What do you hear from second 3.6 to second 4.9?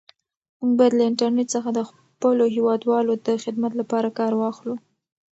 لپاره کار واخلو.